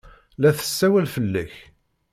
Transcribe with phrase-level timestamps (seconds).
[0.41, 1.53] La tessawal fell-ak.